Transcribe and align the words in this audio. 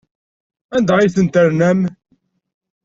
Anda 0.75 0.93
ay 0.97 1.09
tent-ternam? 1.15 1.79